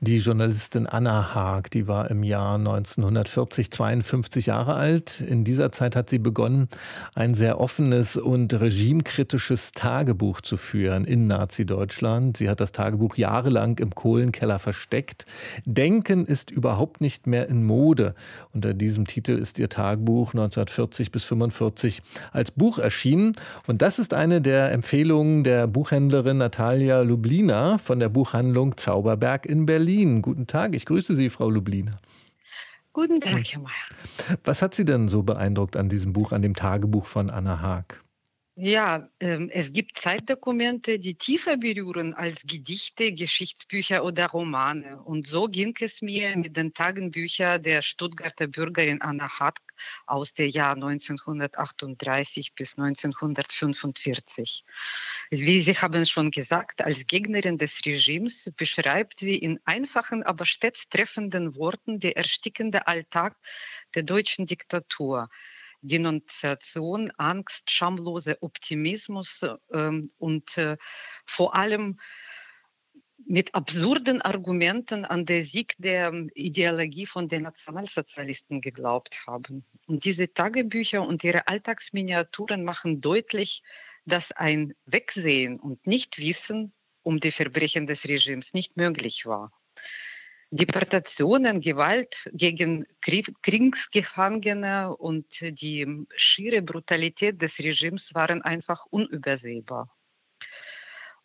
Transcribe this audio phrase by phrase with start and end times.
[0.00, 5.22] die Journalistin Anna Haag, die war im Jahr 1940 52 Jahre alt.
[5.22, 6.68] In dieser Zeit hat sie begonnen,
[7.14, 12.36] ein sehr offenes und regimekritisches Tagebuch zu führen in Nazi-Deutschland.
[12.36, 15.24] Sie hat das Tagebuch jahrelang im Kohlenkeller versteckt.
[15.64, 18.14] Denken ist überhaupt nicht mehr in Mode.
[18.52, 23.32] Unter diesem Titel ist ihr Tagebuch 1940 bis 45 als Buch erschienen.
[23.66, 29.64] Und das ist eine der Empfehlungen der Buchhändlerin Natalia Lublina von der Buchhandlung Zauberberg in
[29.64, 29.85] Berlin.
[29.86, 30.20] Berlin.
[30.20, 31.92] Guten Tag, ich grüße Sie, Frau Lublina.
[32.92, 34.38] Guten Tag, Herr Mayer.
[34.42, 38.02] Was hat Sie denn so beeindruckt an diesem Buch, an dem Tagebuch von Anna Haag?
[38.58, 45.02] Ja, ähm, es gibt Zeitdokumente, die tiefer berühren als Gedichte, Geschichtsbücher oder Romane.
[45.02, 49.60] Und so ging es mir mit den Tagebüchern der Stuttgarter Bürgerin Anna Hack
[50.06, 54.64] aus dem Jahr 1938 bis 1945.
[55.30, 60.88] Wie Sie haben schon gesagt, als Gegnerin des Regimes beschreibt sie in einfachen, aber stets
[60.88, 63.36] treffenden Worten den erstickenden Alltag
[63.94, 65.28] der deutschen Diktatur.
[65.86, 70.76] Denunziation, Angst, schamloser Optimismus ähm, und äh,
[71.24, 71.98] vor allem
[73.24, 79.64] mit absurden Argumenten an den Sieg der Ideologie von den Nationalsozialisten geglaubt haben.
[79.86, 83.62] Und diese Tagebücher und ihre Alltagsminiaturen machen deutlich,
[84.04, 89.52] dass ein Wegsehen und Nichtwissen um die Verbrechen des Regimes nicht möglich war.
[90.50, 99.96] Deportationen, Gewalt gegen Kriegsgefangene und die schiere Brutalität des Regimes waren einfach unübersehbar.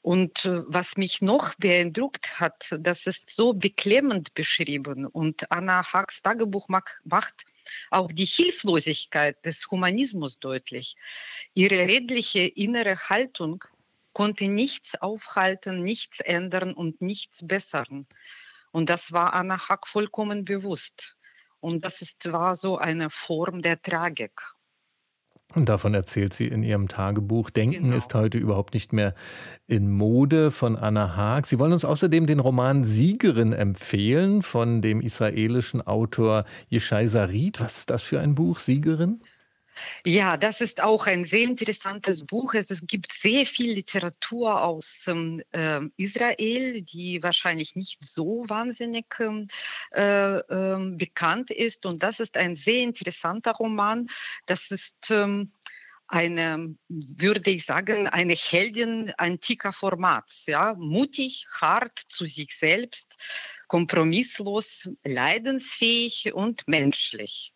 [0.00, 6.22] Und äh, was mich noch beeindruckt hat, das ist so beklemmend beschrieben und Anna Haags
[6.22, 7.44] Tagebuch macht
[7.90, 10.96] auch die Hilflosigkeit des Humanismus deutlich.
[11.54, 13.64] Ihre redliche innere Haltung
[14.12, 18.06] konnte nichts aufhalten, nichts ändern und nichts bessern.
[18.78, 21.16] Und das war Anna Hack vollkommen bewusst.
[21.58, 24.40] Und das ist, war so eine Form der Tragik.
[25.52, 27.50] Und davon erzählt sie in ihrem Tagebuch.
[27.50, 27.96] Denken genau.
[27.96, 29.14] ist heute überhaupt nicht mehr
[29.66, 31.46] in Mode von Anna Haag.
[31.46, 37.60] Sie wollen uns außerdem den Roman Siegerin empfehlen von dem israelischen Autor Yeshai Sarit.
[37.60, 39.22] Was ist das für ein Buch, Siegerin?
[40.04, 42.54] Ja, das ist auch ein sehr interessantes Buch.
[42.54, 49.48] Es, gibt sehr viel Literatur aus äh, Israel, die wahrscheinlich nicht so wahnsinnig ähm,
[49.94, 51.86] äh, äh, bekannt ist.
[51.86, 54.08] Und das ist ein sehr interessanter Roman.
[54.46, 55.52] Das ist ähm,
[56.08, 60.46] eine, würde ich sagen, eine Heldin antiker Formats.
[60.46, 60.74] Ja?
[60.74, 63.16] Mutig, hart zu sich selbst,
[63.68, 67.52] kompromisslos, leidensfähig und menschlich.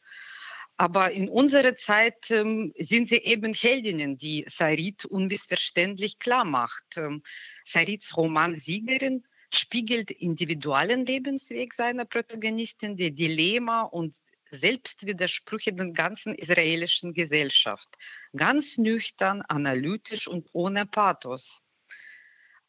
[0.82, 6.96] Aber in unserer Zeit ähm, sind sie eben Heldinnen, die Sarit unmissverständlich klar macht.
[6.96, 7.22] Ähm,
[7.64, 9.22] Sarits Roman Siegerin
[9.54, 14.16] spiegelt individuellen Lebensweg seiner Protagonistin, die Dilemma und
[14.50, 17.88] Selbstwidersprüche der ganzen israelischen Gesellschaft.
[18.36, 21.62] Ganz nüchtern, analytisch und ohne Pathos.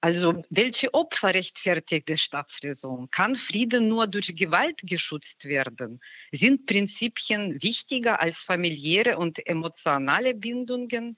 [0.04, 3.10] Also welche Opfer rechtfertigt die Staatsräson?
[3.10, 6.02] Kann Frieden nur durch Gewalt geschützt werden?
[6.34, 11.18] Sind Prinzipien wichtiger als familiäre und emotionale Bindungen?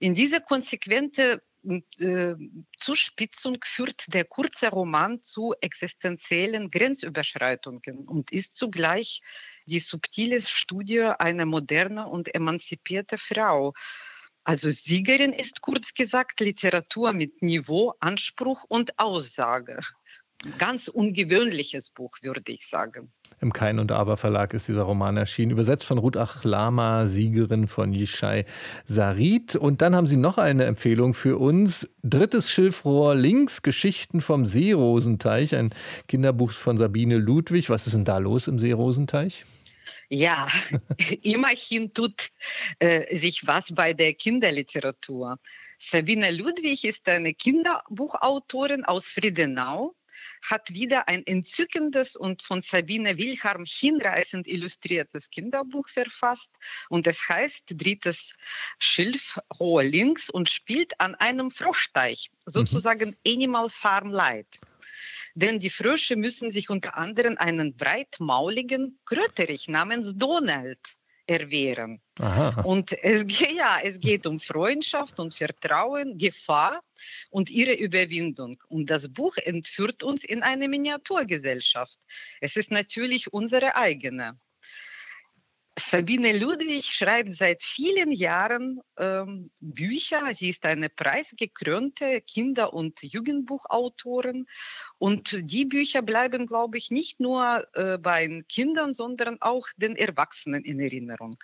[0.00, 1.40] In dieser konsequente
[2.00, 2.34] äh,
[2.80, 9.22] Zuspitzung führt der kurze Roman zu existenziellen Grenzüberschreitungen und ist zugleich
[9.66, 13.72] die subtile Studie einer modernen und emanzipierten Frau.
[14.44, 19.80] Also Siegerin ist kurz gesagt Literatur mit Niveau, Anspruch und Aussage.
[20.58, 23.10] Ganz ungewöhnliches Buch, würde ich sagen.
[23.40, 27.92] Im Kein und Aber Verlag ist dieser Roman erschienen, übersetzt von Ruth Achlama, Siegerin von
[27.92, 28.44] Yishai
[28.84, 29.56] Sarit.
[29.56, 31.88] Und dann haben Sie noch eine Empfehlung für uns.
[32.02, 35.70] Drittes Schilfrohr links, Geschichten vom Seerosenteich, ein
[36.06, 37.70] Kinderbuch von Sabine Ludwig.
[37.70, 39.44] Was ist denn da los im Seerosenteich?
[40.08, 40.48] Ja,
[41.22, 42.30] immerhin tut
[42.78, 45.38] äh, sich was bei der Kinderliteratur.
[45.78, 49.94] Sabine Ludwig ist eine Kinderbuchautorin aus Friedenau,
[50.42, 56.50] hat wieder ein entzückendes und von Sabine Wilhelm hinreißend illustriertes Kinderbuch verfasst
[56.88, 58.34] und es heißt Drittes
[58.78, 62.50] Schilf Hohe Links und spielt an einem Froschteich, mhm.
[62.50, 63.32] sozusagen mhm.
[63.32, 64.60] Animal Farm Light.
[65.34, 70.80] Denn die Frösche müssen sich unter anderem einen breitmauligen Kröterich namens Donald
[71.26, 72.00] erwehren.
[72.20, 72.60] Aha.
[72.62, 73.24] Und es,
[73.56, 76.82] ja, es geht um Freundschaft und Vertrauen, Gefahr
[77.30, 78.62] und ihre Überwindung.
[78.68, 81.98] Und das Buch entführt uns in eine Miniaturgesellschaft.
[82.40, 84.38] Es ist natürlich unsere eigene.
[85.76, 90.32] Sabine Ludwig schreibt seit vielen Jahren ähm, Bücher.
[90.34, 94.46] Sie ist eine preisgekrönte Kinder- und Jugendbuchautorin.
[94.98, 100.64] Und die Bücher bleiben, glaube ich, nicht nur äh, bei Kindern, sondern auch den Erwachsenen
[100.64, 101.38] in Erinnerung.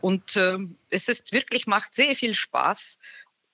[0.00, 0.58] Und äh,
[0.90, 2.98] es ist wirklich, macht sehr viel Spaß,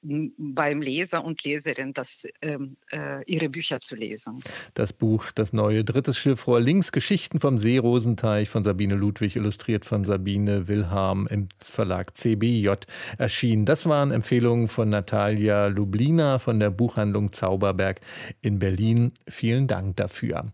[0.02, 4.42] beim Leser und Leserin das, ähm, äh, ihre Bücher zu lesen.
[4.74, 10.04] Das Buch Das neue drittes Schiffrohr links Geschichten vom Seerosenteich von Sabine Ludwig, illustriert von
[10.04, 12.70] Sabine Wilhelm im Verlag CBJ
[13.18, 13.66] erschienen.
[13.66, 18.00] Das waren Empfehlungen von Natalia Lublina von der Buchhandlung Zauberberg
[18.40, 19.12] in Berlin.
[19.28, 20.50] Vielen Dank dafür.